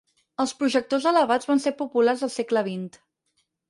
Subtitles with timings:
[0.43, 3.05] Els projectors elevats van ser populars al segle XX.